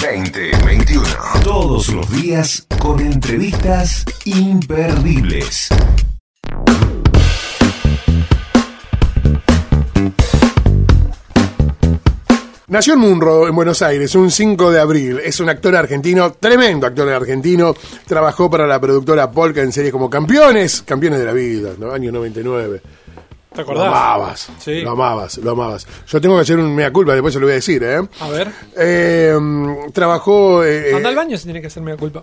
[0.00, 1.04] 2021.
[1.42, 5.68] Todos los días con entrevistas imperdibles.
[12.68, 15.20] Nació en Munro, en Buenos Aires, un 5 de abril.
[15.24, 17.74] Es un actor argentino, tremendo actor argentino.
[18.06, 21.90] Trabajó para la productora Polka en series como Campeones, Campeones de la Vida, ¿no?
[21.90, 22.80] año 99.
[23.64, 23.86] ¿Te Lo acordás?
[23.88, 24.80] amabas, Sí.
[24.82, 25.86] lo amabas, lo amabas.
[26.06, 28.00] Yo tengo que hacer un mea culpa, después se lo voy a decir, ¿eh?
[28.20, 28.48] A ver.
[28.76, 30.64] Eh, mm, trabajó...
[30.64, 32.22] eh, Anda al baño si tiene que hacerme la culpa.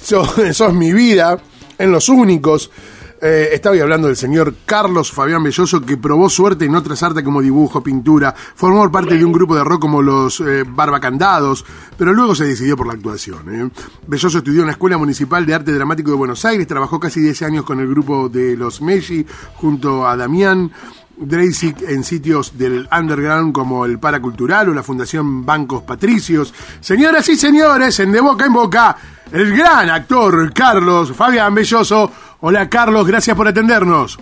[0.00, 1.38] Sos, sos mi vida,
[1.78, 2.70] en los únicos.
[3.20, 7.40] Eh, estaba hablando del señor Carlos Fabián Belloso, que probó suerte en otras artes como
[7.40, 11.64] dibujo, pintura, formó parte de un grupo de rock como los eh, Barbacandados,
[11.96, 13.54] pero luego se decidió por la actuación.
[13.54, 13.70] ¿eh?
[14.06, 17.42] Belloso estudió en la Escuela Municipal de Arte Dramático de Buenos Aires, trabajó casi 10
[17.42, 20.70] años con el grupo de los Messi, junto a Damián.
[21.18, 26.52] Dreisig en sitios del underground como el Paracultural o la Fundación Bancos Patricios.
[26.80, 28.96] Señoras y señores, en De Boca en Boca,
[29.32, 32.12] el gran actor Carlos Fabián Belloso.
[32.40, 34.18] Hola Carlos, gracias por atendernos.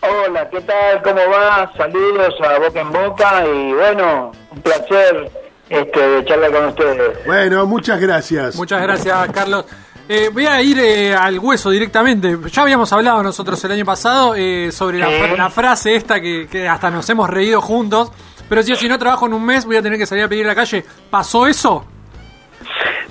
[0.00, 1.02] Hola, ¿qué tal?
[1.02, 1.72] ¿Cómo va?
[1.76, 5.30] Saludos a Boca en Boca y bueno, un placer
[5.68, 7.26] este, de charlar con ustedes.
[7.26, 8.54] Bueno, muchas gracias.
[8.54, 9.64] Muchas gracias, Carlos.
[10.08, 12.38] Eh, voy a ir eh, al hueso directamente.
[12.50, 16.90] Ya habíamos hablado nosotros el año pasado eh, sobre la, frase esta que, que hasta
[16.90, 18.12] nos hemos reído juntos.
[18.48, 20.44] Pero si, si no trabajo en un mes, voy a tener que salir a pedir
[20.44, 20.84] a la calle.
[21.10, 21.84] ¿Pasó eso?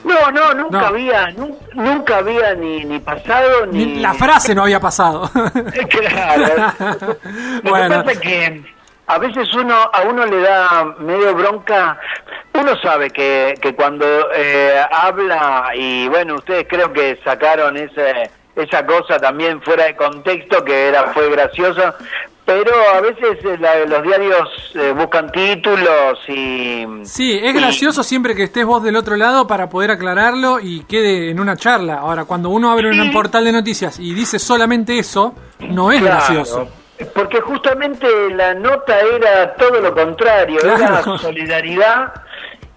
[0.04, 0.88] No, no, nunca No.
[0.88, 3.86] había, nu- nunca había ni, ni pasado ni...
[3.86, 5.30] Ni La frase no había pasado.
[5.90, 6.74] Claro.
[7.64, 7.90] Lo Bueno.
[7.90, 8.64] que pasa es que
[9.08, 11.98] a veces uno a uno le da medio bronca.
[12.54, 18.86] Uno sabe que, que cuando eh, habla y bueno, ustedes creo que sacaron ese, esa
[18.86, 21.96] cosa también fuera de contexto que era fue graciosa,
[22.48, 28.02] pero a veces eh, la- los diarios eh, buscan títulos y Sí, es y- gracioso
[28.04, 31.96] siempre que estés vos del otro lado para poder aclararlo y quede en una charla.
[32.00, 36.16] Ahora, cuando uno abre un portal de noticias y dice solamente eso, no es Claro,
[36.16, 36.68] gracioso.
[37.14, 40.78] Porque justamente la nota era todo lo contrario, Claro.
[41.14, 42.14] era solidaridad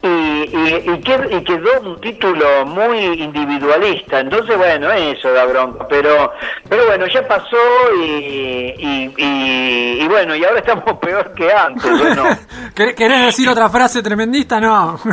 [0.03, 4.21] y, y, y y quedó un título muy individualista.
[4.21, 5.87] Entonces, bueno, eso da bronca.
[5.88, 6.33] Pero,
[6.69, 7.56] pero bueno, ya pasó
[7.99, 11.91] y, y, y- y bueno, y ahora estamos peor que antes.
[11.99, 12.25] Bueno,
[12.75, 14.59] ¿Quer- ¿Querés decir otra frase tremendista?
[14.61, 14.99] No.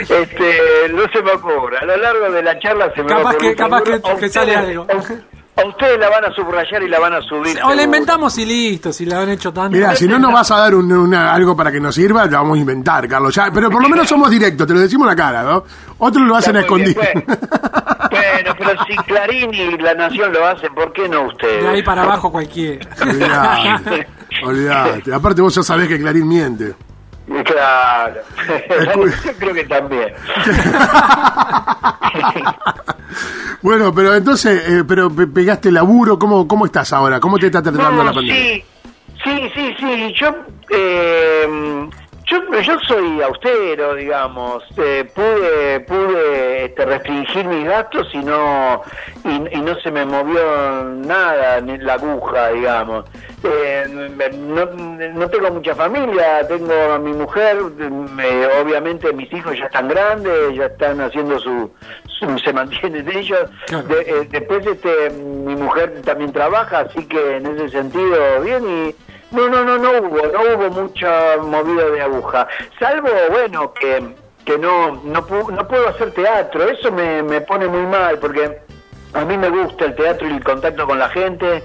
[0.00, 1.78] este, no se me ocurre.
[1.78, 4.86] A lo largo de la charla se me Capaz que- capaz que- sale algo.
[5.62, 7.58] A ustedes la van a subrayar y la van a subir.
[7.64, 9.70] o la inventamos y listo, si la han hecho tanto.
[9.76, 12.30] Mira, si no nos vas a dar un- una- algo para que nos sirva, lo
[12.38, 13.34] vamos a inventar, Carlos.
[13.34, 15.64] Ya, pero por lo menos somos directos, te lo decimos en la cara, ¿no?
[15.98, 17.08] Otros lo hacen a escondidas.
[17.12, 17.24] pues.
[18.10, 21.62] Bueno, pero si Clarín y La Nación lo hacen, ¿por qué no ustedes?
[21.62, 22.88] De ahí para abajo cualquiera.
[23.02, 24.06] Olvidate,
[24.44, 25.14] olvidate.
[25.14, 26.74] Aparte vos ya sabés que Clarín miente.
[27.44, 28.20] Claro.
[29.24, 30.12] Yo creo que también.
[33.62, 37.18] Bueno, pero entonces, eh, pero pe- pegaste laburo, ¿cómo, ¿cómo estás ahora?
[37.18, 38.34] ¿Cómo te está tratando No, la pandemia?
[38.44, 38.64] sí,
[39.24, 40.14] sí, sí, sí.
[40.20, 40.28] Yo,
[40.70, 41.88] eh,
[42.28, 44.64] yo, yo soy austero, digamos.
[44.76, 48.82] Eh, pude, pude este, restringir mis gastos y no,
[49.24, 53.04] y, y no se me movió nada, ni la aguja, digamos.
[53.44, 54.64] Eh, no,
[55.14, 57.56] no tengo mucha familia, tengo a mi mujer,
[58.14, 61.70] me- obviamente mis hijos ya están grandes, ya están haciendo su,
[62.18, 63.48] su- se mantienen ellos.
[63.66, 63.86] Claro.
[63.86, 68.94] De- eh, después este mi mujer también trabaja, así que en ese sentido bien y
[69.30, 72.46] no no no no hubo no hubo mucha movida de aguja,
[72.78, 77.86] salvo bueno que que no no no puedo hacer teatro, eso me, me pone muy
[77.86, 78.58] mal porque
[79.12, 81.62] a mí me gusta el teatro y el contacto con la gente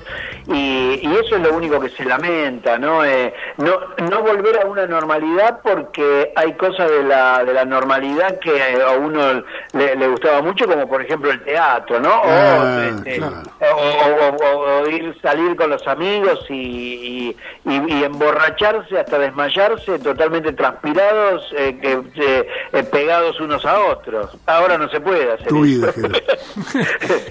[0.47, 3.03] y, y eso es lo único que se lamenta, ¿no?
[3.05, 3.71] Eh, no,
[4.09, 8.91] no volver a una normalidad porque hay cosas de la, de la normalidad que a
[8.97, 9.43] uno
[9.73, 12.13] le, le gustaba mucho, como por ejemplo el teatro, ¿no?
[12.21, 13.37] O, Ah, este, claro.
[13.59, 19.19] o- o- o- o ir salir con los amigos y, y, y- y emborracharse hasta
[19.19, 24.31] desmayarse totalmente transpirados, eh, que, eh, eh, pegados unos a otros.
[24.45, 25.93] Ahora no se puede hacer Tu vida.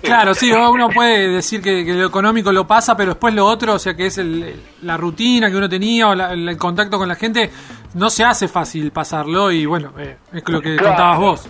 [0.02, 3.75] Claro, sí, uno puede decir que, que lo económico lo pasa, pero después lo otro,
[3.75, 7.08] o sea, que es el- la rutina que uno tenía o la- el contacto con
[7.08, 7.50] la gente,
[7.94, 10.88] no se hace fácil pasarlo y bueno, eh, es lo que Claro.
[10.88, 11.49] contabas vos.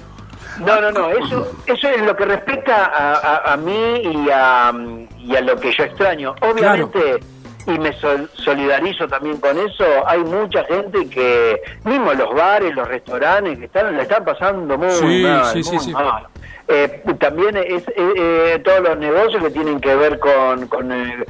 [0.60, 4.72] No, no, no, eso, eso es lo que respecta a, a- a mí y a,
[5.18, 6.34] y a lo que yo extraño.
[6.42, 7.20] Obviamente,
[7.66, 12.88] y me sol- solidarizo también con eso, hay mucha gente que, mismo los bares, los
[12.88, 15.44] restaurantes, que están, le están pasando muy Sí, mal.
[15.46, 15.92] sí, muy sí.
[15.92, 16.26] mal.
[16.68, 21.24] Eh, también es eh, eh, todos los negocios que tienen que ver con con, eh,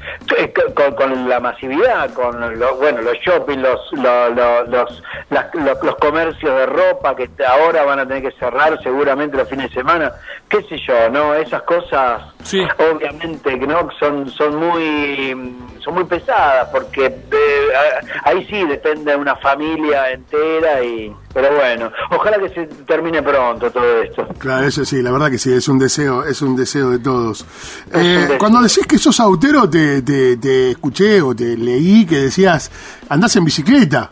[0.74, 5.96] con, con la masividad, con los, bueno los shopping, los los, los, los, las- los
[5.96, 10.12] comercios de ropa que ahora van a tener que cerrar seguramente los fines de semana,
[10.52, 12.60] qué sé yo, no esas cosas Sí.
[12.92, 17.68] obviamente no son son muy son muy pesadas porque eh,
[18.24, 23.70] ahí sí depende de una familia entera y pero bueno ojalá que se termine pronto
[23.70, 26.90] todo esto Claro, eso sí, la verdad que sí, es un deseo, es un deseo
[26.90, 27.46] de todos.
[27.94, 28.38] Eh, deseo.
[28.38, 32.70] cuando decís que sos autero, te, te, te escuché o te leí que decías,
[33.08, 34.10] andás en bicicleta.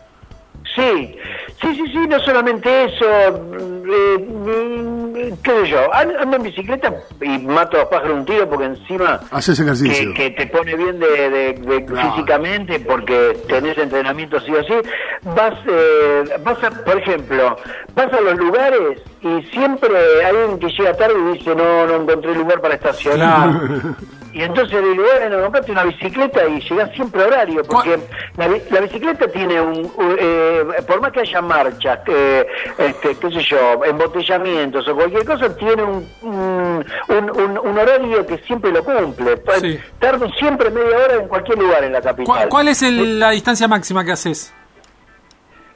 [0.75, 1.17] Sí,
[1.61, 7.39] sí, sí, sí, no solamente eso, eh, mm, qué sé yo, ando en bicicleta y
[7.39, 10.13] mato a de un tiro porque encima Haces ejercicio.
[10.15, 12.11] que, que te pone bien de, de- de- Claro.
[12.13, 14.75] físicamente porque tenés entrenamiento sí o sí,
[15.23, 17.57] vas, eh, vas a, por ejemplo,
[17.95, 19.91] vas a los lugares y siempre
[20.25, 23.51] hay alguien que llega tarde y dice no, no encontré lugar para estacionar.
[24.33, 27.99] Y entonces le digo, bueno, comprate una bicicleta y llegás siempre a horario, porque
[28.37, 32.47] la, la bicicleta tiene un, un, eh, por más que haya marchas, que,
[32.79, 38.39] este, qué sé yo, embotellamientos o cualquier cosa, tiene un, un, un- un- horario que
[38.47, 39.37] siempre lo cumple.
[39.39, 39.79] Pa- Sí.
[39.99, 42.27] Tardo siempre media hora en cualquier lugar en la capital.
[42.27, 44.53] ¿Cuál, cuál es el- la distancia máxima que haces?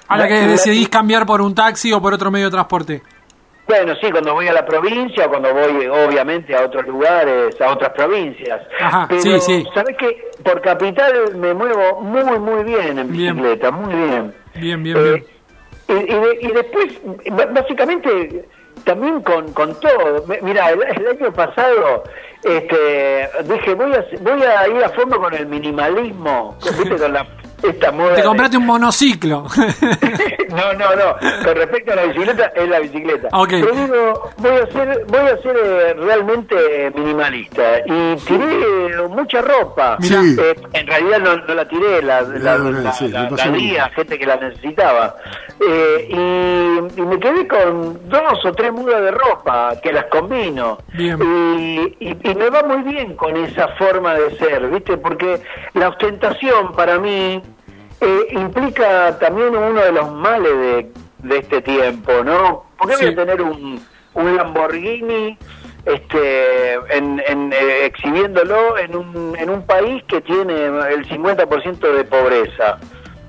[0.07, 3.03] A la La- que decidís cambiar por un taxi o por otro medio de transporte.
[3.67, 7.93] Bueno, sí, cuando voy a la provincia, cuando voy obviamente a otros lugares, a otras
[7.93, 8.61] provincias.
[8.81, 9.65] Ajá, Pero, sí, sí.
[9.75, 10.31] ¿sabes qué?
[10.45, 13.35] Por capital me muevo muy, muy bien en Bien.
[13.37, 14.35] bicicleta, muy bien.
[14.57, 15.27] Bien, bien, Eh, bien.
[15.89, 17.01] Y, y de- y después,
[17.53, 18.45] básicamente,
[18.85, 20.25] también con, con todo.
[20.43, 22.05] Mira, el, el año pasado
[22.43, 26.97] este, dije, voy a, voy a ir a fondo con el minimalismo, ¿viste?
[26.99, 27.27] Con la,
[27.69, 28.15] esta moda.
[28.15, 29.45] Te de- compraste un monociclo.
[30.51, 31.17] no, no, no.
[31.45, 33.29] Con respecto a la bicicleta, es la bicicleta.
[33.33, 33.49] Ok.
[33.51, 37.63] Pero digo, voy a ser, voy a ser eh, realmente minimalista.
[37.87, 39.97] Y tiré mucha ropa.
[40.01, 40.15] Sí.
[40.39, 43.51] Eh, en realidad no, no la tiré, la, la, la- sí, la- me pasó la
[43.51, 43.85] lo di mismo.
[43.85, 45.17] a gente que la necesitaba.
[45.61, 50.79] Eh, y, y me quedé con dos o tres mudas de ropa que las combino.
[50.95, 51.19] Bien.
[51.23, 54.97] Y, y- y me va muy bien con esa forma de ser, ¿viste?
[54.97, 55.41] Porque
[55.75, 57.41] la ostentación para mí
[58.05, 62.65] eh, implica también uno de los males de, de este tiempo, ¿no?
[62.79, 63.05] ¿Por qué Sí.
[63.07, 63.85] voy a tener un,
[64.15, 65.39] un Lamborghini
[65.87, 72.05] este, en, en, eh, exhibiéndolo en un, en un país que tiene el 50% de
[72.05, 72.79] pobreza?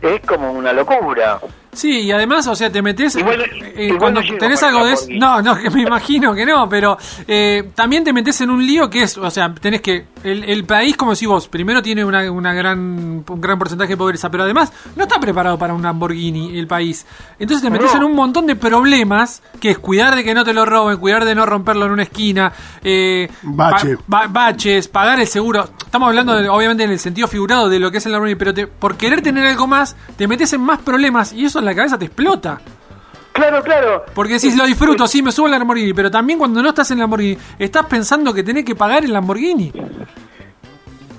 [0.01, 1.39] Es como una locura.
[1.75, 3.15] Sí, y además, o sea, te metes.
[3.15, 4.93] Igual- eh, igual cuando no tenés algo de.
[4.93, 5.19] es- Lamborghini.
[5.19, 8.89] No, no, que me imagino que no, pero eh, también te metes en un lío
[8.89, 9.17] que es.
[9.17, 10.05] O sea, tenés que.
[10.23, 13.97] El, el país, como decís vos, primero tiene una, una gran, un gran porcentaje de
[13.97, 17.05] pobreza, pero además no está preparado para un Lamborghini el país.
[17.37, 17.97] Entonces te metes No.
[17.97, 21.25] en un montón de problemas, que es cuidar de que no te lo roben, cuidar
[21.25, 22.51] de no romperlo en una esquina,
[22.83, 23.97] eh, Bache.
[23.97, 25.69] pa- ba- baches, pagar el seguro.
[25.85, 28.53] Estamos hablando, de- obviamente, en el sentido figurado de lo que es el Lamborghini, pero
[28.53, 31.75] te- por querer tener algo más, te metes en más problemas y eso en la
[31.75, 32.59] cabeza te explota.
[33.33, 34.05] Claro, claro.
[34.13, 36.99] Porque decís, lo disfruto, sí, me subo al Lamborghini, pero también cuando no estás en
[36.99, 39.73] Lamborghini, estás pensando que tenés que pagar el Lamborghini.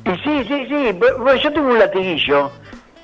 [0.05, 0.99] Y sí, sí, sí.
[1.19, 2.51] Bueno, yo tengo un latiguillo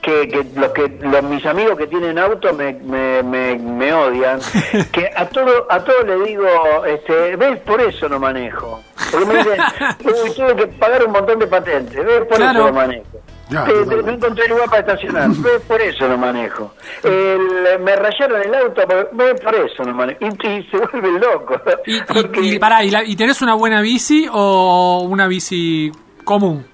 [0.00, 4.40] que, que los que los, mis amigos que tienen auto me, me, me, me odian.
[4.92, 6.46] Que a todo a todo le digo,
[6.86, 8.82] este, ves, por eso no manejo.
[9.10, 9.60] Porque me dicen,
[10.04, 12.02] uy, tuve que pagar un montón de patentes.
[12.04, 12.60] Ves, por Claro.
[12.60, 13.20] eso no manejo.
[13.52, 15.28] Ya, Eh, no encontré lugar para estacionar.
[15.36, 16.74] Ves, por eso no manejo.
[17.04, 18.82] El- me rayaron el auto.
[19.12, 20.18] Ves, por eso no manejo.
[20.20, 21.60] Y, y se vuelve loco.
[21.86, 25.92] Y, y, Porque- y pará, ¿y, la- ¿y tenés una buena bici o una bici
[26.24, 26.66] común?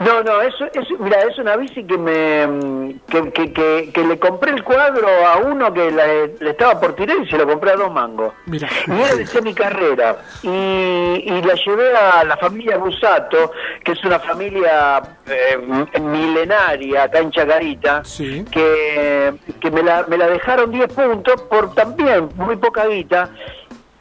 [0.00, 4.18] No, no, eso, eso, mira, es una bici que me que, que, que, que le
[4.18, 7.72] compré el cuadro a uno que le, le estaba por tirar y se lo compré
[7.72, 8.32] a dos mangos.
[8.46, 8.68] Mira.
[8.86, 10.18] Y era de semicarrera.
[10.42, 13.52] Y, y la llevé a la familia Busato,
[13.84, 15.58] que es una familia eh,
[16.00, 18.44] milenaria acá en Chacarita, Sí.
[18.50, 23.30] que, que me, la, me la dejaron 10 puntos por también muy poca guita.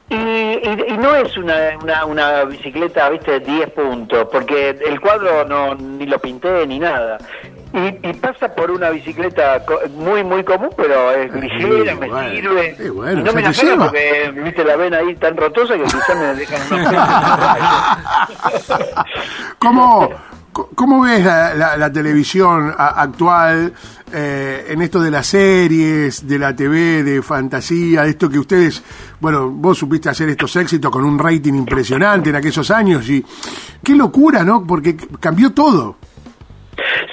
[0.10, 5.02] Y, y- y no es una, una, una bicicleta, viste, de 10 puntos, porque el
[5.02, 7.18] cuadro no ni lo pinté ni nada.
[7.74, 12.30] Y, y pasa por una bicicleta co- muy, muy común, pero es ligera, me bueno,
[12.32, 12.76] sirve.
[12.78, 13.84] sí, bueno, y no me la lleva.
[13.86, 17.58] porque, viste, la ven ahí tan rotosa que quizás me dejan una
[19.60, 20.10] ¿Cómo,
[20.76, 23.74] cómo ves la, la- la televisión actual
[24.12, 28.82] eh, en esto de las series, de la TV, de fantasía, de esto que ustedes,
[29.20, 33.24] bueno, vos supiste hacer estos éxitos con un rating impresionante en aquellos años y
[33.84, 34.66] qué locura, ¿no?
[34.66, 35.98] Porque cambió todo.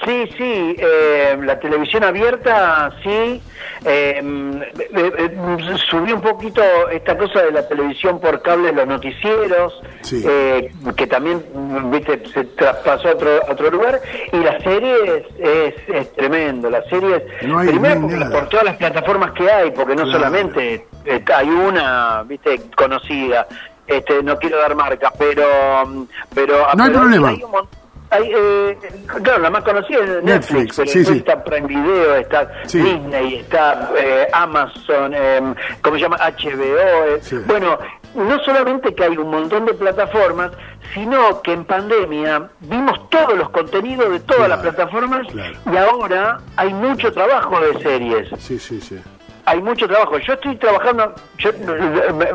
[0.05, 3.41] Sí, sí, eh, la televisión abierta, sí.
[3.87, 9.81] Eh, eh, eh, subí un poquito esta cosa de la televisión por cable, los noticieros,
[10.03, 10.23] Sí.
[10.27, 11.43] eh, que también,
[11.91, 14.01] viste, se traspasó a otro, a otro lugar.
[14.33, 16.69] Y la serie es, es, tremendo.
[16.71, 18.31] La serie es, No primero nada.
[18.31, 20.19] por todas las plataformas que hay, porque no Claro.
[20.19, 23.47] solamente eh, hay una, viste, conocida.
[23.87, 25.45] Este, no quiero dar marcas, pero,
[25.87, 27.29] mm, pero No hay problema.
[27.29, 27.51] hay un
[28.15, 28.79] hay, eh,
[29.23, 31.17] claro, la más conocida es Netflix, Netflix, pero sí, sí.
[31.19, 32.79] está Prime Video, está Sí.
[32.81, 36.17] Disney, está eh, Amazon, eh, ¿cómo se llama?
[36.17, 36.65] HBO.
[37.07, 37.21] eh.
[37.47, 37.79] Bueno,
[38.15, 40.53] no solamente que hay un montón de plataformas,
[40.93, 45.57] sino que en pandemia vimos todos los contenidos de todas Claro, las plataformas claro.
[45.73, 49.01] y ahora hay mucho trabajo de series Sí, sí, sí.
[49.47, 50.19] hay mucho trabajo.
[50.19, 51.51] Yo estoy trabajando, yo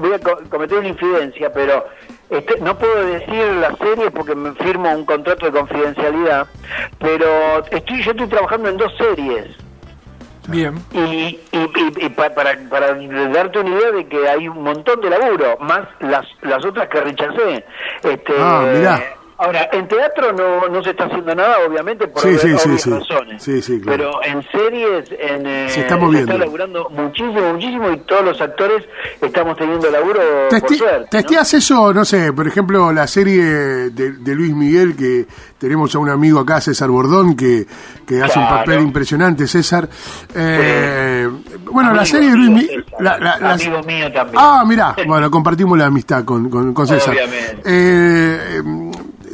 [0.01, 1.85] voy a co- cometer una infidencia, pero
[2.29, 6.47] este, no puedo decir la serie porque me firmo un contrato de confidencialidad,
[6.99, 9.47] pero estoy yo estoy trabajando en dos series.
[10.47, 10.73] Bien.
[10.93, 14.99] Y, y, y- y pa- para, para darte una idea de que hay un montón
[15.01, 17.65] de laburo, más las, las otras que rechacé.
[18.03, 18.99] Este, Ah, mirá.
[19.41, 22.81] Ahora, en teatro no, no se está haciendo nada, obviamente, por Sí, sí, sí, obvias
[22.81, 22.89] sí.
[22.89, 23.41] razones.
[23.43, 24.19] Sí, sí, claro.
[24.21, 26.33] Pero en series en, eh, Se está moviendo.
[26.33, 28.83] está laburando muchísimo, muchísimo, y todos los actores
[29.21, 30.19] estamos teniendo laburo
[30.49, 30.99] por Teste- suerte.
[30.99, 31.07] ¿no?
[31.09, 35.25] ¿Testeás eso, no sé, por ejemplo, la serie de, de Luis Miguel, que
[35.57, 37.65] tenemos a un amigo acá, César Bordón, que,
[38.05, 39.87] que hace un papel impresionante, César.
[40.35, 41.29] Eh,
[41.71, 42.85] Bueno, la serie de Luis Miguel...
[42.99, 44.37] La- la- la- Amigo mío también.
[44.37, 47.13] Ah, mirá, bueno, compartimos la amistad con, con, con César.
[47.13, 47.61] Obviamente.
[47.65, 48.88] Eh,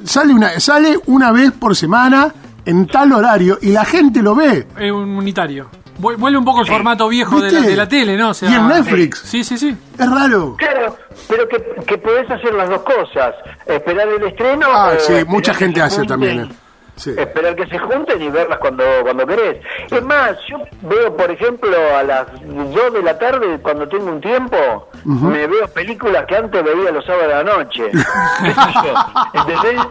[0.06, 2.34] sale, una, sale una vez por semana
[2.66, 4.68] en tal horario y la gente lo ve.
[4.80, 5.70] Es un unitario.
[6.00, 7.70] Vu- Vuelve un poco el formato viejo de la, ¿Viste?
[7.72, 8.30] de la tele, ¿no?
[8.30, 9.20] O sea, Y en Netflix.
[9.20, 9.76] Sí, sí, sí.
[9.98, 10.56] Es raro.
[10.58, 10.98] Claro,
[11.30, 13.34] pero que, que podés hacer las dos cosas,
[13.66, 14.68] esperar el estreno.
[14.70, 16.50] Ah, sí, esperar mucha que gente se hace junten, también, eh.
[16.98, 17.10] Sí.
[17.18, 19.62] Esperar que se junten y verlas cuando, cuando querés.
[19.92, 24.22] Es más, yo veo, por ejemplo, a las 2 de la tarde, cuando tengo un
[24.22, 27.84] tiempo, me veo películas que antes veía los sábados de la noche.
[27.92, 28.94] ¿Qué sé yo?
[29.34, 29.82] ¿Entendés?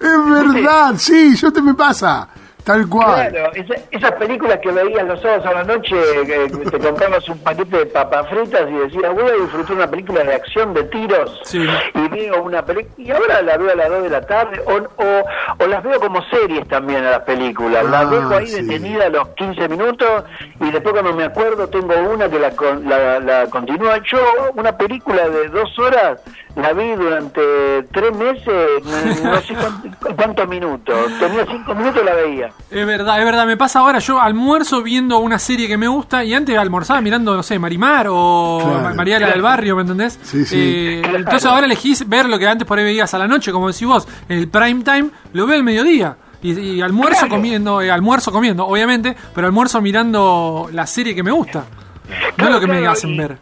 [0.00, 2.28] Es verdad, sí, yo te me pasa.
[2.64, 3.30] Tal cual.
[3.30, 7.38] Claro, esa- esas películas que veías los sábados a la noche, que te comprabas un
[7.38, 11.40] paquete de papas fritas y decías, voy a disfrutar una película de acción, de tiros,
[11.44, 11.66] Sí.
[11.94, 15.02] y veo una película, y ahora la veo a las 2 de la tarde, o,
[15.02, 15.24] o,
[15.64, 18.62] o las veo como series también a las películas, Ah, las dejo ahí sí.
[18.62, 20.24] detenidas a los 15 minutos,
[20.60, 22.50] y después cuando me acuerdo tengo una que la,
[22.84, 23.98] la, la continúa.
[24.04, 24.18] Yo,
[24.54, 26.20] una película de dos horas,
[26.56, 32.14] la vi durante tres meses, no sé cuánto- cuántos minutos, tenía cinco minutos y la
[32.14, 32.48] veía.
[32.70, 33.46] Es verdad, es verdad.
[33.46, 37.34] Me pasa ahora, yo almuerzo viendo una serie que me gusta y antes almorzaba mirando,
[37.36, 38.80] no sé, Marimar o Claro.
[38.82, 40.18] Ma- Mariela del Barrio, ¿me entendés?
[40.22, 40.56] Sí, sí.
[40.58, 41.18] Eh, Claro.
[41.18, 43.86] Entonces ahora elegís ver lo que antes por ahí veías a la noche, como decís
[43.86, 46.16] vos, el prime time, lo veo al mediodía.
[46.42, 47.34] Y, y almuerzo Claro.
[47.36, 51.64] comiendo, eh, almuerzo comiendo, obviamente, pero almuerzo mirando la serie que me gusta.
[52.08, 53.38] No es Claro, lo que me claro, hacen y- ver.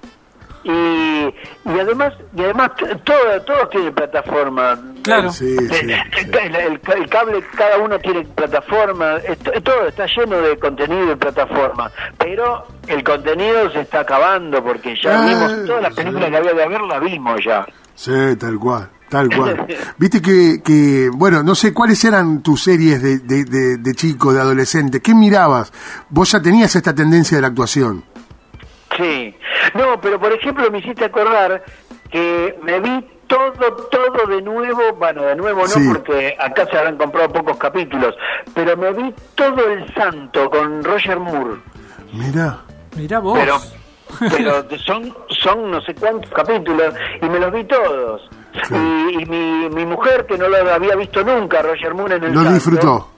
[0.68, 1.34] Y,
[1.70, 5.32] y además y además t- todo, todos tienen plataforma Claro.
[5.32, 10.04] Sí, El, sí, el- el- el- el cable cada uno tiene plataforma esto- todo está
[10.06, 15.66] lleno de contenido y plataforma pero el contenido se está acabando porque ya Ah, vimos
[15.66, 16.30] todas las películas sí.
[16.32, 19.66] que había de ver las vimos ya Sí, tal cual, tal cual.
[19.98, 24.32] Viste que, que, bueno, no sé cuáles eran tus series de, de, de, de chico,
[24.32, 25.00] de adolescente.
[25.00, 25.72] ¿Qué mirabas?
[26.08, 28.04] Vos ya tenías esta tendencia de la actuación.
[28.98, 29.34] Sí.
[29.74, 31.64] No, pero por ejemplo me hiciste acordar
[32.10, 33.52] que me vi todo,
[33.90, 35.80] todo de nuevo, bueno, de nuevo no, Sí.
[35.92, 38.14] porque acá se habrán comprado pocos capítulos,
[38.54, 41.56] pero me vi todo El Santo con Roger Moore.
[42.12, 42.58] Mira.
[42.96, 43.38] Mirá vos.
[43.38, 43.58] Pero,
[44.36, 48.28] pero son, son no sé cuántos capítulos y me los vi todos.
[48.70, 52.32] Y, y mi, mi mujer, que no lo había visto nunca, Roger Moore en El
[52.32, 53.08] Lo Santo, disfrutó.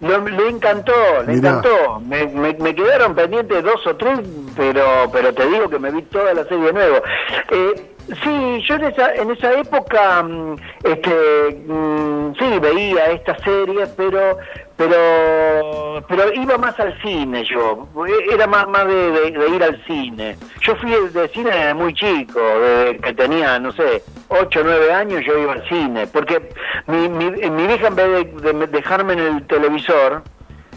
[0.00, 0.92] Lo- le encantó,
[1.26, 1.48] le Mirá.
[1.50, 2.00] encantó.
[2.00, 4.20] Me, me, me quedaron pendientes dos o tres,
[4.56, 7.02] pero pero te digo que me vi toda la serie de nuevo.
[7.50, 7.92] Eh,
[8.22, 14.38] sí, yo en esa, en esa época, mm, este, mm, sí, veía esta serie, pero
[14.80, 17.86] pero pero iba más al cine yo.
[18.32, 20.36] Era más más de, de- de ir al cine.
[20.62, 25.22] Yo fui de cine muy chico, desde que tenía, no sé, 8 o 9 años
[25.26, 26.50] yo iba al cine, porque
[26.86, 30.22] mi, mi, mi vieja en vez de, de dejarme en el televisor,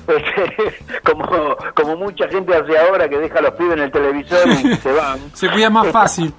[0.07, 4.47] este, como, como mucha gente hace ahora que deja a los pibes en el televisor
[4.49, 6.33] y se van, Se cuida más fácil.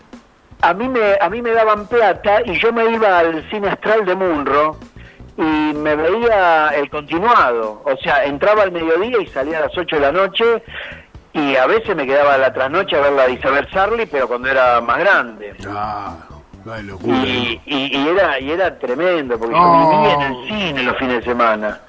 [0.61, 4.05] a mí me a mí me daban plata y yo me iba al cine astral
[4.05, 4.77] de Munro
[5.37, 9.97] y me veía el continuado, o sea, entraba al mediodía y salía a las 8
[9.97, 10.63] de la noche
[11.33, 14.29] y a veces me quedaba a la trasnoche a ver la de Isabel Sarli, pero
[14.29, 15.55] cuando era más grande.
[15.69, 16.17] Ah,
[16.85, 17.17] locura.
[17.17, 21.17] Y, y, y era y era tremendo porque yo vivía en el cine los fines
[21.17, 21.81] de semana.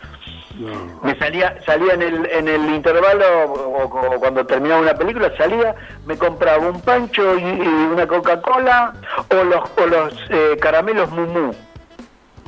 [1.04, 5.76] Me salía salía en el, en el intervalo o, o cuando terminaba una película, salía,
[6.06, 8.94] me compraba un pancho y, y una Coca-Cola
[9.30, 11.12] o los, o los eh, caramelos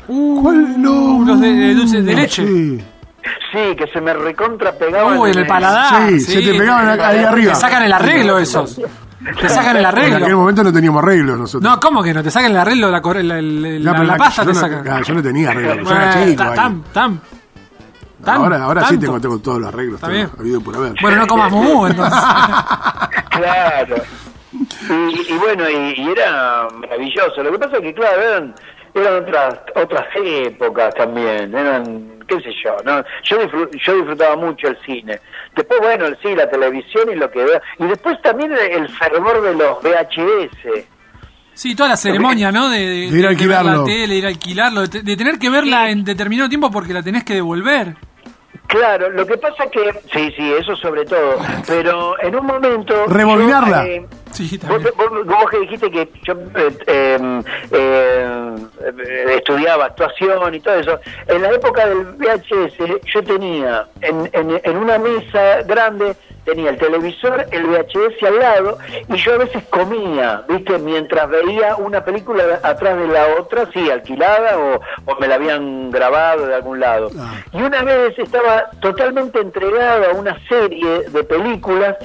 [0.07, 0.41] Mumú.
[0.43, 0.81] ¿Cuál?
[0.81, 1.23] No.
[1.25, 2.45] los de- de dulce de leche.
[2.45, 2.83] Sí,
[3.51, 5.17] Sí, que se me recontra pegaban.
[5.17, 6.07] Uy, en el paladar.
[6.09, 7.53] Sí, se te pegaban acá- ahí arriba.
[7.53, 8.75] Te sacan el arreglo esos.
[8.75, 10.37] Te sacan el En aquel arreglo.
[10.37, 11.69] momento no teníamos arreglos nosotros.
[11.69, 12.23] No, ¿cómo que no?
[12.23, 14.53] Te sacan el arreglo, la, la, la- No, la- pero la la- pasta yo te
[14.53, 14.87] no- sacan.
[14.89, 16.43] ah, yo no tenía arreglos, yo Bueno, era chico.
[16.43, 16.55] ta- ahí.
[16.55, 17.21] tan, tan,
[18.23, 19.05] tan- ahora ahora sí tanto.
[19.05, 19.95] tengo, tengo todos los arreglos.
[19.95, 20.29] Está todo, bien.
[20.39, 20.93] habido por haber.
[21.01, 22.19] Bueno, no comas mumú, entonces.
[23.31, 23.95] Claro.
[24.89, 27.43] Y, y bueno, y, y era maravilloso.
[27.43, 28.55] Lo que pasa es que, claro, eran,
[29.01, 31.53] eran otras otras épocas también.
[31.55, 33.03] Eran, qué sé yo, ¿no?
[33.23, 35.19] Yo, disfru- yo disfrutaba mucho el cine.
[35.55, 37.61] Después, bueno, el sí, la televisión y lo que veo.
[37.79, 40.85] Y después también el, el fervor de los VHS.
[41.53, 42.69] Sí, toda la ceremonia, ¿no?
[42.69, 43.77] De, de, De ir a de alquilarlo.
[43.79, 47.01] la tele, ir a alquilarlo, de, de tener que verla en determinado tiempo porque la
[47.01, 47.95] tenés que devolver.
[48.67, 53.05] Claro, lo que pasa que, sí, sí, eso sobre todo, pero en un momento...
[53.07, 53.85] Rebobinarla.
[53.85, 54.93] yo, eh, Sí, Vos, también.
[54.97, 60.99] vos- vos que dijiste que yo eh, eh, eh, eh, estudiaba actuación y todo eso,
[61.27, 66.13] en la época del VHS yo tenía en, en, en una mesa grande,
[66.47, 68.77] tenía el televisor, el VHS al lado
[69.09, 70.77] y yo a veces comía, ¿viste?
[70.79, 75.91] Mientras veía una película atrás de la otra, sí, alquilada o, o me la habían
[75.91, 77.11] grabado de algún lado.
[77.51, 81.97] Y una vez estaba totalmente entregado a una serie de películas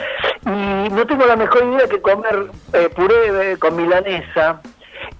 [0.44, 4.61] y no tengo la mejor idea que comer eh, puré con milanesa.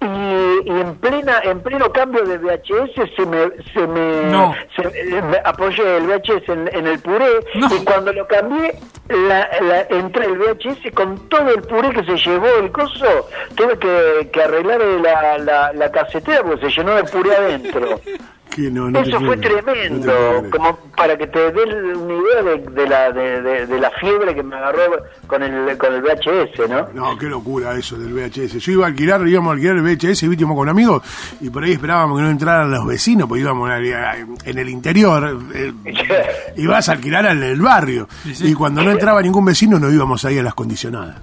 [0.02, 4.54] Y, y en plena en pleno cambio de VHS se me se me, No.
[4.76, 7.68] se- me apoyé el VHS en, en el puré No.
[7.75, 8.75] y cuando lo cambié
[9.09, 13.78] la, la- entré el VHS con todo el puré que se llevó el coso tuve
[13.78, 18.00] que, que arreglar la, la, la casetera porque se llenó de puré adentro
[18.59, 20.12] no, no eso fue no tremendo,
[20.50, 21.62] como para que te dé
[21.97, 24.80] una idea de, de la de, de- de la fiebre que me agarró
[25.26, 26.88] con el con el VHS, ¿no?
[26.92, 28.59] No, qué locura eso del VHS.
[28.59, 31.02] Yo iba a alquilar, íbamos a alquilar el VHS, viste, íbamos con amigos,
[31.40, 34.68] y por ahí esperábamos que no entraran los vecinos, pues íbamos a- a- en el
[34.68, 35.73] interior, eh,
[36.56, 38.06] y vas a alquilar al del barrio.
[38.25, 38.49] Sí, sí.
[38.49, 41.17] Y cuando no entraba ningún vecino, nos íbamos ahí a las condicionadas.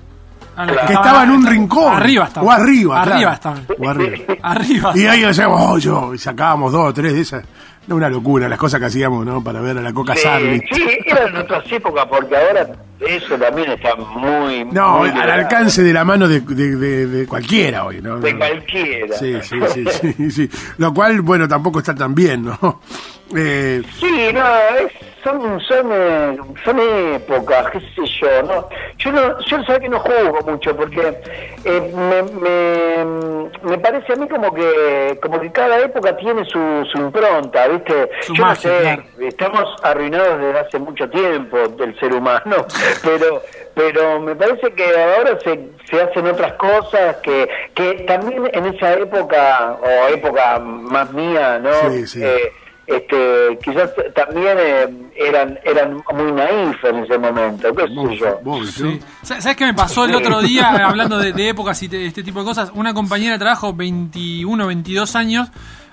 [0.60, 1.94] A la Que estaba en un rincón.
[1.94, 2.46] Arriba estaba.
[2.48, 3.34] O arriba, Arriba claro.
[3.34, 3.66] estaban.
[3.80, 4.18] O arriba.
[4.42, 4.92] Arriba.
[4.96, 7.44] Y ahí hacíamos, oh, yo, y sacábamos dos o tres de esas.
[7.88, 9.44] No, una locura, las cosas que hacíamos, ¿no?
[9.44, 10.62] Para ver a la Coca Sí, Sarli.
[10.72, 12.68] sí, eran otras épocas porque ahora
[13.00, 15.32] eso también está muy No, muy al grave.
[15.44, 18.20] alcance de la mano de, de- de- de cualquiera hoy, ¿no?
[18.20, 19.18] de cualquiera.
[19.18, 19.86] Sí, sí, sí,
[20.18, 20.50] sí, sí.
[20.78, 22.82] Lo cual, bueno, tampoco está tan bien, ¿no?
[23.36, 24.92] Eh, Sí, no, es-
[25.24, 26.80] son, son, eh, son
[27.16, 28.70] épocas, qué sé yo, ¿no?
[28.98, 31.22] Yo no, yo sé que no juzgo mucho porque
[31.64, 36.88] eh, me, me, me parece a mí como que como que cada época tiene su,
[36.92, 38.10] su impronta, ¿viste?
[38.22, 39.04] Su yo magia, no sé, claro.
[39.28, 42.66] estamos arruinados desde hace mucho tiempo del ser humano,
[43.04, 43.42] pero
[43.80, 48.94] pero me parece que ahora se, se hacen otras cosas que, que también en esa
[48.94, 51.90] época, o época más mía, ¿no?
[51.90, 52.22] Sí, sí.
[52.22, 52.52] Eh,
[52.90, 58.66] este, quizás también eh, eran eran muy naif en ese momento, qué sé yo.
[58.66, 59.00] Sí.
[59.22, 62.40] ¿Sabes qué me pasó el otro día hablando de, de épocas y de este tipo
[62.40, 62.72] de cosas?
[62.74, 65.50] Una compañera de trabajo, 21, 22 años,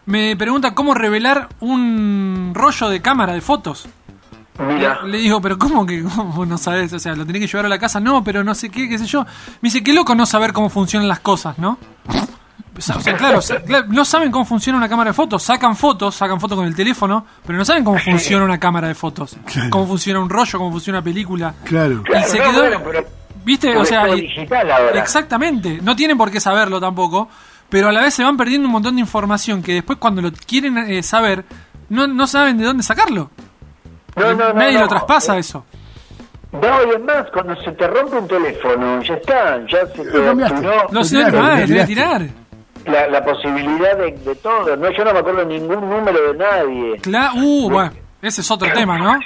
[0.07, 3.89] me pregunta cómo revelar un rollo de cámara de fotos.
[4.59, 6.93] Mira, Le digo, pero ¿cómo que cómo no sabes?
[6.95, 8.01] O sea, lo tenés que llevar a la casa.
[8.01, 9.25] No, pero no sé qué, qué sé yo.
[9.61, 11.79] Me dice, qué loco no saber cómo funcionan las cosas, ¿no?
[12.79, 13.41] O sea, claro,
[13.89, 15.43] no saben cómo funciona una cámara de fotos.
[15.43, 18.95] Sacan fotos, sacan fotos con el teléfono, pero no saben cómo funciona una cámara de
[18.95, 19.37] fotos.
[19.47, 19.71] Claro.
[19.71, 21.55] Cómo funciona un rollo, cómo funciona una película.
[21.65, 22.03] Claro.
[22.09, 22.61] Y se no, quedó...
[22.61, 23.05] bueno, pero-
[23.45, 23.69] ¿Viste?
[23.69, 25.01] pero O sea, digital ahora.
[25.01, 25.79] exactamente.
[25.83, 27.29] No tienen por qué saberlo tampoco,
[27.69, 30.33] pero a la vez se van perdiendo un montón de información que después cuando lo
[30.33, 31.45] quieren eh, saber,
[31.89, 33.31] no, no saben de dónde sacarlo.
[34.17, 34.81] no, no, no, Nadie no.
[34.81, 35.65] lo traspasa eso.
[36.53, 40.25] No, y es más, cuando se te rompe un teléfono, ya está, ya se te
[40.25, 40.57] cambiaste.
[40.57, 41.17] apuró No Lo sé
[42.87, 44.77] la, la posibilidad de, de todo.
[44.77, 46.97] No, yo no me acuerdo ningún número de nadie.
[47.03, 47.91] Cla- uh, bueno,
[48.23, 49.19] ese es otro tema, ¿no?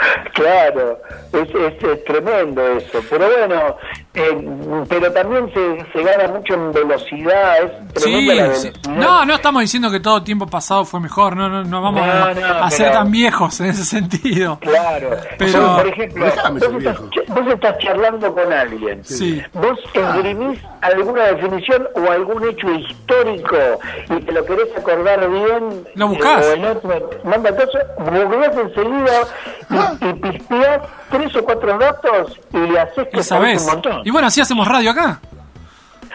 [0.34, 0.98] Claro,
[1.32, 3.00] es, es, es tremendo eso.
[3.10, 3.76] Pero bueno,
[4.14, 7.62] eh, pero también se, se gana mucho en velocidad,
[7.94, 8.70] es Sí.
[8.88, 12.12] No, no estamos diciendo que todo tiempo pasado fue mejor, no, no, no vamos No,
[12.12, 14.58] a, no, a ser tan viejos en ese sentido.
[14.60, 17.04] Claro, Pero- por ejemplo, vos estás, viejo.
[17.28, 19.04] vos estás charlando con alguien.
[19.04, 19.42] Sí.
[19.52, 23.56] ¿Vos esgrimís alguna definición o algún hecho histórico
[24.08, 25.84] y te lo querés acordar bien?
[25.94, 26.46] Lo buscás.
[26.46, 29.20] eh, o en otro, manda entonces, googleás enseguida
[29.70, 33.62] y, y pispeás tres o cuatro datos y le haces que Y sabés.
[33.62, 34.02] un montón.
[34.04, 35.20] Y bueno, así hacemos radio acá.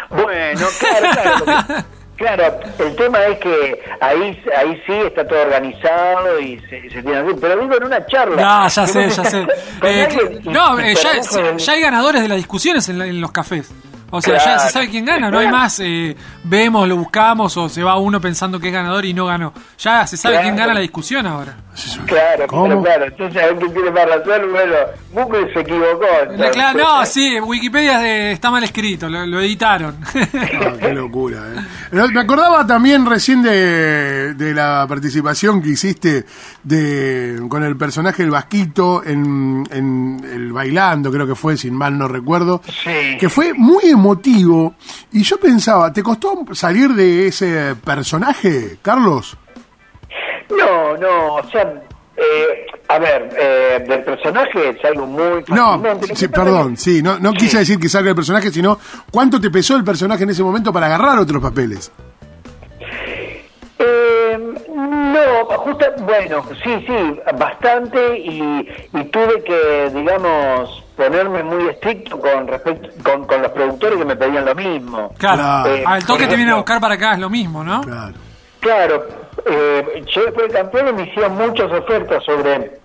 [0.10, 1.08] Bueno, claro,
[1.44, 1.84] claro.
[2.16, 2.46] Claro,
[2.80, 7.32] el tema es que ahí ahí sí está todo organizado y se, se tiene así,
[7.42, 8.42] pero digo en una charla.
[8.42, 9.46] No, ya sé, ya sé.
[9.84, 13.70] Eh, no, eh, ya, hay ganadores de las discusiones en, la- en los cafés.
[14.12, 17.68] O sea, ya se sabe quién gana, no hay más, eh, vemos, lo buscamos o
[17.68, 19.52] se va uno pensando que es ganador y no ganó.
[19.80, 21.58] Ya se sabe quién gana la discusión ahora.
[22.06, 22.66] Claro, ¿Cómo?
[22.66, 23.06] claro, claro.
[23.06, 24.42] Entonces, a ver quién tiene más razón.
[24.52, 24.76] Bueno,
[25.12, 26.06] Google se equivocó.
[26.22, 26.52] entonces.
[26.54, 29.98] Claro, no, sí, Wikipedia eh, está mal escrito, lo, lo editaron.
[30.56, 31.60] Ah, qué locura, ¿eh?
[31.92, 36.26] No, Me acordaba también recién de, de la participación que hiciste
[36.64, 41.98] de, con el personaje del Vasquito en, en el Bailando, creo que fue, sin mal
[41.98, 43.18] no recuerdo, Sí.
[43.20, 44.76] que fue muy emotivo.
[45.12, 49.36] Y yo pensaba, ¿te costó salir de ese personaje, Carlos?
[50.50, 51.64] No, no, o sea,
[52.16, 55.82] eh, a ver, eh, del personaje es algo muy No,
[56.14, 57.38] sí, perdón, sí, no, no Sí.
[57.38, 58.78] quise decir que salga el personaje, sino
[59.12, 61.92] cuánto te pesó el personaje en ese momento para agarrar otros papeles.
[63.80, 64.38] eh,
[64.74, 68.40] no, justo, bueno, sí, sí, bastante y,
[68.94, 74.16] y tuve que, digamos, ponerme muy estricto con respecto con, con los productores que me
[74.16, 75.14] pedían lo mismo.
[75.18, 75.70] Claro.
[75.70, 77.82] Eh, al toque te viene a buscar para acá, es lo mismo, ¿no?
[77.82, 78.14] Claro.
[78.60, 79.08] Claro,
[79.46, 82.80] eh, yo después de campeón me hicieron muchas ofertas sobre,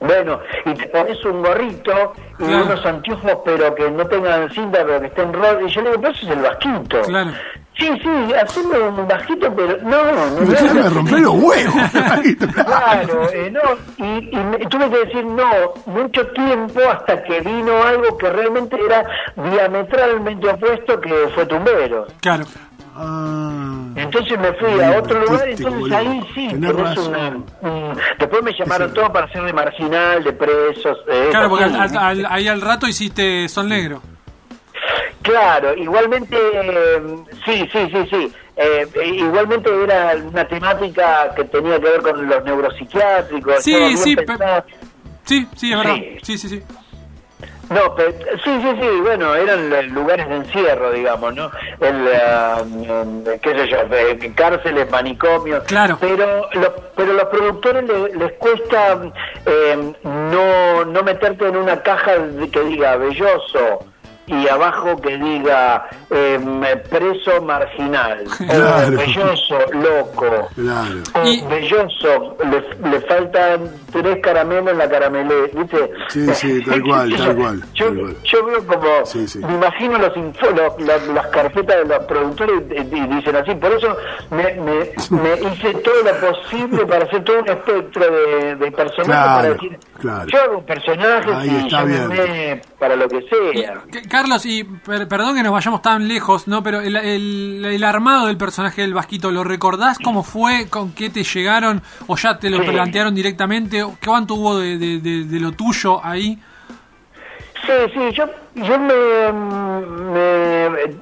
[0.00, 2.64] bueno, y te pones un gorrito y Claro.
[2.66, 5.62] unos anteojos, pero que no tengan cinta, pero que estén rotos.
[5.70, 7.02] Y yo le digo, pero eso es el vasquito.
[7.02, 7.30] Claro.
[7.78, 8.08] Sí, sí,
[8.42, 10.46] haceme un vasquito, pero no, no, no.
[10.46, 10.90] Déjame no.
[10.90, 11.74] romper los huevos.
[12.64, 13.60] Claro, eh, no,
[14.04, 18.76] y, y me- tuve que decir no mucho tiempo hasta que vino algo que realmente
[18.84, 19.04] era
[19.50, 22.06] diametralmente opuesto, que fue Tumbero.
[22.20, 22.44] Claro.
[22.98, 23.82] Ah.
[23.94, 27.08] Entonces me fui a otro lugar, entonces ahí sí, Tenés tenés razón.
[27.60, 30.98] una- un- después me llamaron todos para hacer de marginal, de presos.
[31.08, 34.00] eh, Claro, porque al- ahí al rato hiciste Sol Negro.
[35.26, 37.02] Claro, igualmente, eh,
[37.44, 38.32] sí, sí, sí, sí.
[38.56, 43.62] Eh, eh, igualmente era una temática que tenía que ver con los neuropsiquiátricos.
[43.62, 44.16] Sí, sí.
[45.24, 45.98] Sí, sí, es verdad.
[46.22, 46.38] Sí.
[46.38, 46.62] Sí, sí, sí.
[47.68, 48.12] No, pero,
[48.44, 51.50] sí, sí, sí, bueno, eran lugares de encierro, digamos, ¿no?
[51.80, 51.96] El,
[52.64, 53.78] mm, qué sé yo,
[54.36, 55.64] cárceles, manicomios.
[55.64, 55.98] Claro.
[56.00, 58.96] Pero, lo- pero los productores le- les cuesta
[59.46, 62.12] eh, no, no meterte en una caja
[62.52, 63.84] que diga belloso
[64.26, 66.38] y abajo que diga eh,
[66.90, 68.88] preso marginal, Claro.
[68.88, 70.48] o belloso, loco.
[70.54, 71.02] Claro.
[71.14, 73.70] o Y- belloso, le, le faltan
[74.02, 75.90] tres caramelos en la caramelé, ¿viste?
[76.08, 78.16] Sí, sí, tal cual, tal cual, Yo, tal cual.
[78.24, 79.38] yo veo como, Sí, sí.
[79.40, 83.72] me imagino los info- los- las, carpetas de los productores y, y dicen así, por
[83.72, 83.96] eso
[84.30, 89.06] me, me, me hice todo lo posible para hacer todo un espectro de, de personajes
[89.06, 90.26] Claro, para decir, claro.
[90.28, 93.82] yo hago un personaje Ahí y está llámenme para lo que sea.
[94.08, 96.62] Carlos, y per- perdón que nos vayamos tan lejos, ¿no?
[96.62, 100.68] Pero el, el- el armado del personaje del Vasquito, ¿lo recordás cómo fue?
[100.68, 101.82] ¿Con qué te llegaron?
[102.06, 102.68] ¿O ya te lo Sí.
[102.70, 103.82] plantearon directamente?
[104.00, 106.38] ¿Qué cuánto hubo de, de- de- de lo tuyo ahí?
[107.66, 109.32] Sí, sí, yo, yo me,
[110.12, 110.96] me-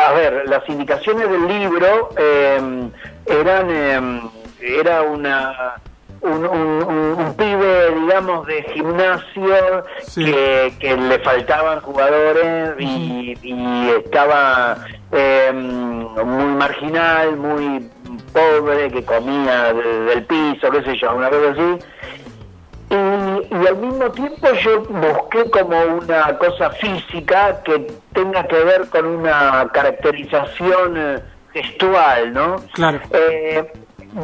[0.00, 2.88] A ver, las indicaciones del libro eh,
[3.26, 3.66] eran...
[3.70, 4.20] eh,
[4.60, 5.74] era una...
[6.20, 10.24] Un, un, un- un pibe, digamos, de gimnasio Sí.
[10.24, 14.78] que, que le faltaban jugadores y, y estaba
[15.12, 17.90] eh, muy marginal, muy
[18.34, 21.78] pobre, que comía de- del piso, qué sé yo, una cosa así.
[22.90, 28.88] Y, y al mismo tiempo yo busqué como una cosa física que tenga que ver
[28.90, 31.18] con una caracterización eh,
[31.52, 32.56] gestual, ¿no?
[32.74, 33.00] Claro.
[33.10, 33.72] Eh,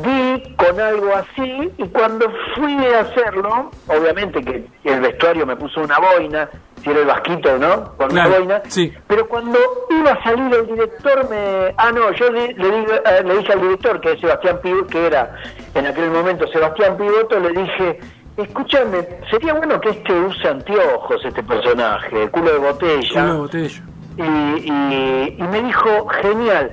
[0.05, 5.81] vi con algo así y cuando fui a hacerlo, obviamente que el vestuario me puso
[5.81, 6.49] una boina,
[6.82, 7.96] si era el vasquito, ¿no?
[7.96, 8.62] Con Claro, una boina.
[8.68, 8.92] sí.
[9.06, 9.58] Pero cuando
[9.90, 11.74] iba a salir el director me...
[11.76, 14.86] Ah, no, yo le, le, digo- eh, le dije al director, que es Sebastián Pivoto,
[14.86, 15.34] que era
[15.74, 18.00] en aquel momento Sebastián Pivoto, le dije,
[18.36, 23.20] escúchame, sería bueno que este use anteojos, este personaje, culo de botella.
[23.22, 23.82] Culo de botella.
[24.16, 26.70] Y, y, y me dijo, genial,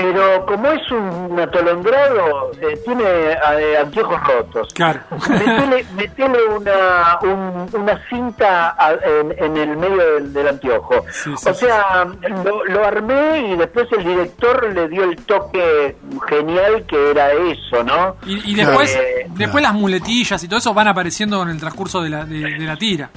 [0.00, 4.68] pero como es un atolondrado, eh, tiene eh, anteojos rotos.
[4.74, 5.00] Claro.
[5.28, 11.04] Metele, metele una, un- una cinta a- en, en el medio del, del anteojo.
[11.10, 12.06] Sí, sí, o sea,
[12.44, 15.96] lo, lo armé y después el director le dio el toque
[16.28, 18.16] genial que era eso, ¿no?
[18.26, 22.00] Y, y después, Eh, después las muletillas y todo eso van apareciendo en el transcurso
[22.02, 23.10] de la, de, de la tira.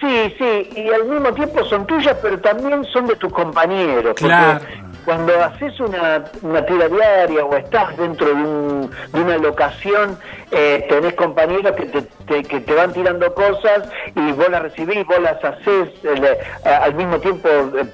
[0.00, 4.14] Sí, sí, y al mismo tiempo son tuyas, pero también son de tus compañeros.
[4.18, 4.64] porque Claro.
[5.04, 10.18] Cuando haces una, una tira diaria o estás dentro de, un- de una locación,
[10.50, 15.20] eh, tenés compañeros que te, que te van tirando cosas y vos las recibís, vos
[15.20, 17.84] las haces, eh, al mismo tiempo eh,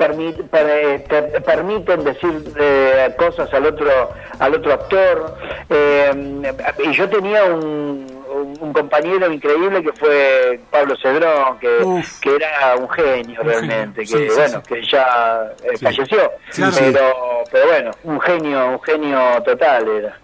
[0.53, 3.91] eh, te permiten decir eh, cosas al otro
[4.39, 5.35] al otro actor.
[6.79, 12.21] Y yo tenía un, un- un compañero increíble que fue Pablo Cedrón, que, Uf.
[12.21, 14.75] que era un genio Un realmente, genio, que sí, bueno, sí.
[14.75, 16.33] que ya eh, falleció,
[16.79, 20.19] pero, pero bueno, un genio, un genio total era.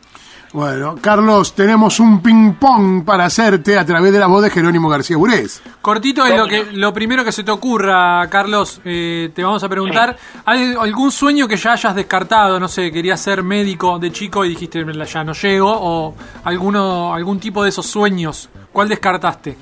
[0.57, 5.19] Bueno, Carlos, tenemos un ping-pong para hacerte a través de la voz de Jerónimo García
[5.19, 5.63] Burés.
[5.83, 9.69] Cortito es lo que lo primero que se te ocurra, Carlos, eh, te vamos a
[9.69, 10.17] preguntar,
[10.47, 12.59] ¿hay algún sueño que ya hayas descartado?
[12.59, 16.15] No sé, querías ser médico de chico y dijiste, "La- ya no llego, o
[16.45, 19.59] alguno algún tipo de esos sueños, ¿cuál descartaste?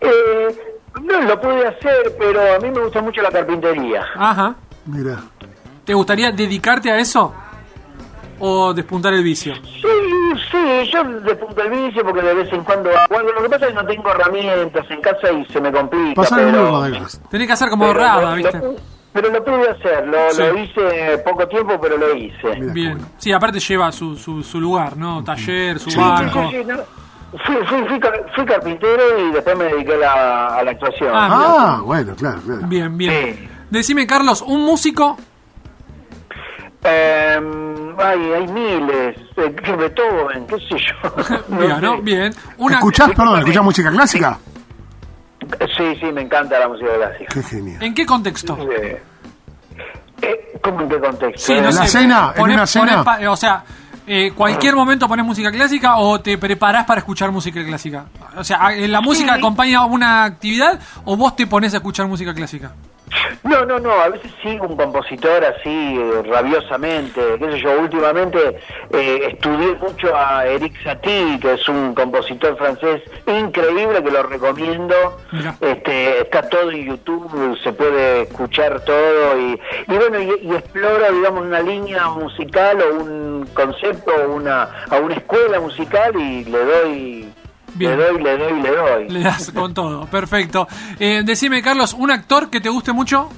[0.00, 4.06] Eh, no lo pude hacer, pero a mí me gusta mucho la carpintería.
[4.16, 4.56] Ajá.
[4.86, 5.20] Mira.
[5.84, 7.32] ¿Te gustaría dedicarte a eso?
[8.38, 9.54] ¿O despuntar el vicio?
[9.54, 9.88] Sí,
[10.50, 13.32] sí, yo despunto el vicio porque de vez en cuando hago algo.
[13.32, 16.14] Lo que pasa es que no tengo herramientas en casa y se me complica.
[16.14, 17.06] Pasar un pero.
[17.30, 18.58] Tenés que hacer como pero lo- ¿viste?
[18.58, 18.74] lo
[19.12, 20.42] pero lo pude hacer, lo, Sí.
[20.42, 22.50] lo hice poco tiempo, pero lo hice.
[22.72, 22.98] Bien.
[23.16, 25.24] Sí, aparte lleva su, su, su lugar, ¿no?
[25.24, 26.50] Taller, su Sí, banco.
[26.50, 26.76] sí, sí, no.
[27.44, 28.00] Fui, fui, fui,
[28.34, 31.10] fui carpintero y después me dediqué a la, a la actuación.
[31.14, 32.60] Ah, Ah, bueno, claro, claro.
[32.66, 33.36] Bien, bien.
[33.36, 33.48] Sí.
[33.70, 35.16] Decime, Carlos, un músico.
[36.88, 37.40] Eh,
[37.98, 41.38] ay, hay miles, eh, Beethoven, qué sé yo.
[41.48, 42.00] No Bien, ¿no?
[42.02, 42.34] Bien.
[42.58, 44.38] Una, ¿Escuchás, perdón, escuchás música clásica?
[45.76, 47.34] Sí, sí, me encanta la música clásica.
[47.34, 47.82] Qué genial.
[47.82, 48.56] ¿En qué contexto?
[48.70, 49.02] Eh,
[50.22, 51.38] eh, ¿Cómo en qué contexto?
[51.46, 52.32] Sí, Eh, no ¿En la cena?
[52.36, 53.04] ¿En una cena?
[53.04, 53.62] pa- o sea,
[54.06, 58.06] eh, cualquier momento pones música clásica o te preparás para escuchar música clásica.
[58.36, 59.38] O sea, ¿eh, ¿la música Sí.
[59.38, 62.72] acompaña una actividad o vos te pones a escuchar música clásica?
[63.42, 68.58] No, no, no, a veces sigo un compositor así eh, rabiosamente, qué sé yo, últimamente
[68.90, 74.94] eh, estudié mucho a Eric Satie, que es un compositor francés increíble que lo recomiendo,
[75.32, 75.56] Mira.
[75.60, 81.10] este, está todo en YouTube, se puede escuchar todo y, y bueno, y, y explora,
[81.10, 86.64] digamos, una línea musical o un concepto o una, a una escuela musical y le
[86.64, 87.32] doy,
[87.74, 87.98] Bien.
[87.98, 89.08] le doy, le doy, le doy.
[89.08, 90.06] Le das con todo.
[90.06, 90.66] Perfecto.
[90.98, 93.28] Eh, decime, Carlos, ¿un actor que te guste mucho?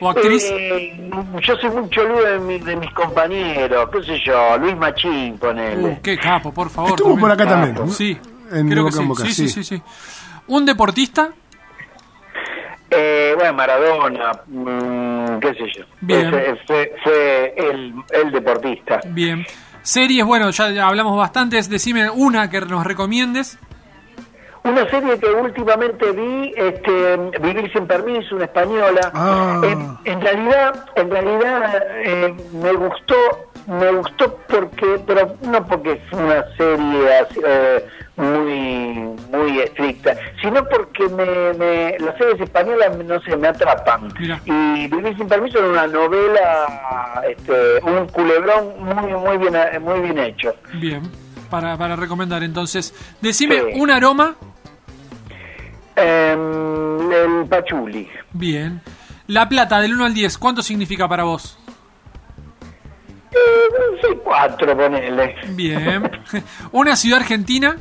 [0.00, 0.44] ¿O actriz?
[0.50, 1.10] Eh,
[1.46, 5.82] yo soy muy choludo de, mi- de mis compañeros, qué sé yo, Luis Machín, ponele.
[5.82, 6.90] Uh, qué capo, por favor.
[6.90, 7.74] Estuvo por acá también.
[7.76, 7.86] ¿no?
[7.88, 8.18] Sí,
[8.50, 9.04] En creo que sí.
[9.04, 9.82] Boca, sí, sí, sí, sí.
[10.48, 11.30] ¿Un deportista?
[12.90, 15.84] Eh, bueno, Maradona, mm, qué sé yo.
[16.02, 16.34] Bien.
[16.34, 19.00] Ese fue fue el, el deportista.
[19.06, 19.46] Bien.
[19.82, 21.68] Series, bueno, ya hablamos bastantes.
[21.68, 23.58] Decime una que nos recomiendes.
[24.64, 29.10] Una serie que últimamente vi, este, Vivir sin permiso, una española.
[29.12, 29.60] Ah.
[29.64, 33.16] En, en realidad, en realidad eh, me gustó,
[33.66, 37.08] me gustó porque, pero no porque es una serie
[37.46, 44.12] eh, muy, muy estricta, sino porque me, me- las series españolas, no sé, me atrapan.
[44.18, 44.40] Mira.
[44.44, 50.18] Y Vivir sin permiso es una novela, este, un culebrón muy, muy bien, muy bien
[50.18, 50.54] hecho.
[50.74, 51.02] Bien.
[51.48, 52.94] Para, para recomendar entonces.
[53.20, 53.80] Decime Sí.
[53.80, 54.34] un aroma.
[55.96, 58.08] Em, el Pachuli.
[58.32, 58.80] Bien.
[59.26, 61.58] La plata del 1 al 10, ¿cuánto significa para vos?
[63.32, 65.34] Eh, soy cuatro, ponele.
[65.50, 66.10] Bien.
[66.72, 67.76] una ciudad argentina.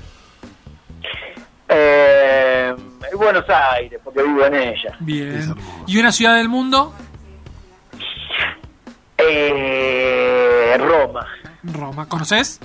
[1.68, 2.74] Eh,
[3.16, 4.96] Buenos Aires, porque vivo en ella.
[5.00, 5.54] Bien.
[5.88, 6.94] ¿Y una ciudad del mundo?
[9.18, 11.28] Eh, Roma.
[11.64, 12.08] Roma.
[12.08, 12.60] ¿Conoces?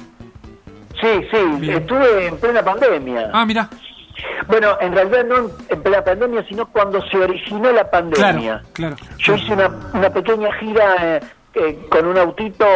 [1.01, 1.79] Sí, sí, Bien.
[1.79, 3.31] estuve en plena pandemia.
[3.33, 3.69] Ah, mira.
[4.47, 8.63] Bueno, en realidad no en plena pandemia, sino cuando se originó la pandemia.
[8.73, 9.17] Claro, claro.
[9.19, 11.21] Yo hice una, una pequeña gira eh,
[11.57, 12.67] eh, con un autito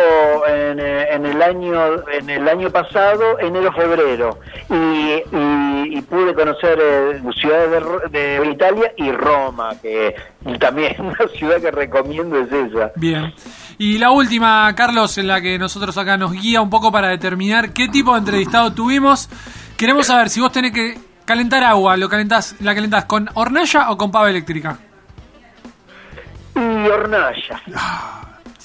[0.49, 4.39] en, eh, en el año en el año pasado, enero febrero,
[4.71, 10.15] y, y- y pude conocer eh, ciudades de, de Italia y Roma, que
[10.59, 12.91] también una ciudad que recomiendo es esa.
[12.97, 13.35] Bien.
[13.79, 17.73] Y la última, Carlos, en la que nosotros acá nos guía un poco para determinar
[17.73, 19.29] qué tipo de entrevistado tuvimos.
[19.77, 23.97] Queremos saber si vos tenés que calentar agua, ¿lo calentás, ¿la calentás con hornalla o
[23.97, 24.79] con pava eléctrica?
[26.55, 27.63] Y Hornalla.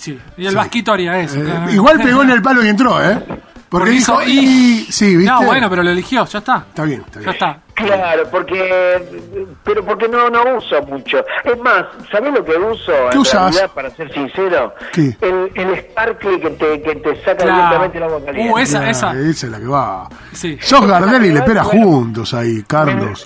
[0.06, 0.20] Sí.
[0.38, 1.40] Y el vasquito haría eso.
[1.42, 3.18] Eh, igual pegó en el palo y entró, ¿eh?
[3.18, 3.40] Porque
[3.70, 4.86] Porque dijo, hizo y...
[4.92, 5.32] Sí, ¿viste?
[5.32, 6.58] No, bueno, pero lo eligió, ya está.
[6.70, 7.26] Está bien, está bien.
[7.26, 7.60] Ya está.
[7.74, 11.18] Claro, porque pero porque no no uso mucho.
[11.44, 13.42] Es más, ¿sabés lo que uso ¿Qué en usás?
[13.56, 14.74] realidad, para ser sincero?
[14.94, 15.18] ¿Qué?
[15.20, 17.56] El, el sparkle que te, que te saca Claro.
[17.56, 18.54] directamente agua caliente.
[18.54, 19.12] Uh, esa, esa.
[19.14, 20.08] Esa es la que va.
[20.32, 20.58] Sí.
[20.62, 23.26] Sos Gardel y le espera juntos ahí, Carlos.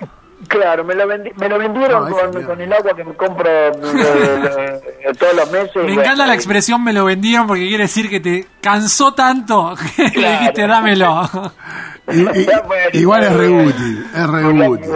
[0.49, 3.71] Claro, me lo, vendi- me lo vendieron No, con, el agua que me compro eh,
[5.17, 5.75] todos los meses.
[5.75, 9.13] Me Bueno, encanta la y- expresión me lo vendieron porque quiere decir que te cansó
[9.13, 11.29] tanto que le dijiste dámelo.
[12.11, 14.89] I- Está bueno, igual es re útil, es re útil.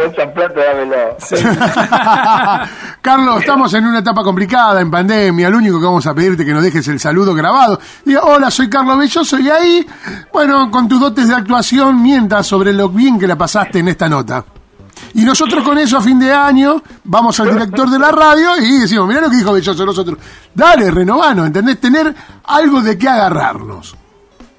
[0.56, 1.18] dámelo.
[3.02, 5.50] Carlos, estamos en una etapa complicada, en pandemia.
[5.52, 7.80] Lo único que vamos a pedirte es que nos dejes el saludo grabado.
[8.04, 9.86] Diga, hola, soy Carlos Belloso y ahí,
[10.32, 14.10] bueno, con tus dotes de actuación, mientas sobre lo bien que la pasaste en esta
[14.10, 14.44] nota.
[15.16, 18.80] Y nosotros con eso a fin de año vamos al director de la radio y
[18.80, 20.18] decimos, mirá lo que dijo Belloso nosotros.
[20.54, 21.80] Dale, renovano, ¿entendés?
[21.80, 22.14] Tener
[22.46, 23.96] algo de qué agarrarnos.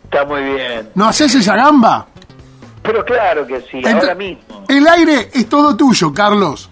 [0.04, 0.90] Está muy bien.
[0.94, 2.06] ¿No haces esa gamba?
[2.82, 4.64] Pero claro que sí, Ent- ahora mismo.
[4.68, 6.70] El aire es todo tuyo, Carlos.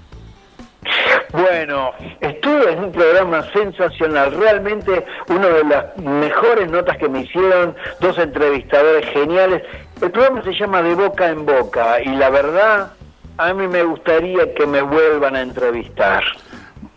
[1.32, 1.90] Bueno,
[2.20, 8.18] estuve en un programa sensacional, realmente una de las mejores notas que me hicieron, dos
[8.18, 9.62] entrevistadores geniales.
[10.00, 12.92] El programa se llama De Boca en Boca y la verdad,
[13.38, 16.22] a mí me gustaría que me vuelvan a entrevistar.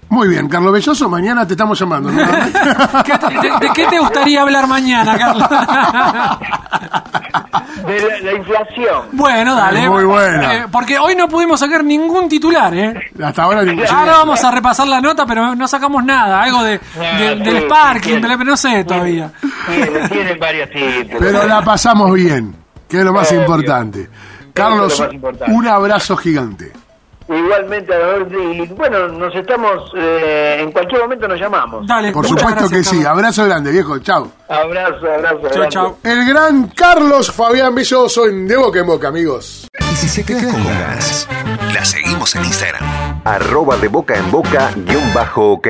[0.08, 2.12] Muy bien, Carlos Belloso, mañana te estamos llamando.
[2.12, 2.21] ¿no?
[3.04, 5.50] ¿Qué te- de, de qué te gustaría hablar mañana, Carlos?
[7.86, 9.02] De la, la inflación.
[9.12, 9.88] bueno, dale.
[9.89, 10.54] Muy buena.
[10.56, 12.93] Eh, porque hoy no pudimos sacar ningún titular, ¿eh?
[13.24, 16.41] Hasta ahora ningún- Ahora vamos a repasar la nota, pero no sacamos nada.
[16.41, 19.32] Algo de, de- Ah, del sí, parking, sí, pero no sé todavía.
[19.67, 21.17] Tiene, tiene varios títulos.
[21.19, 22.56] Pero la pasamos bien,
[22.88, 23.41] que es lo más Obvio.
[23.41, 24.10] importante.
[24.56, 25.04] Carlos,
[25.48, 26.72] un abrazo gigante.
[27.28, 27.91] Igualmente,
[28.32, 31.86] y bueno, nos estamos, eh, en cualquier momento nos llamamos.
[31.88, 33.04] Dale, Por supuesto gracias, que sí.
[33.06, 33.98] Abrazo grande, viejo.
[34.00, 34.32] Chao.
[34.48, 35.39] Abrazo, abrazo.
[35.41, 35.70] Chau, grande.
[35.70, 35.98] chau.
[36.04, 39.68] El gran Carlos Fabián Belloso en De Boca en Boca, amigos.
[39.91, 41.28] Y si se queda con ganas,
[41.74, 42.84] la seguimos en Instagram.
[43.26, 45.68] arroba de boca en boca guion bajo ok.